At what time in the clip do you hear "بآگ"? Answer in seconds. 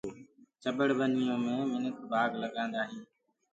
2.09-2.31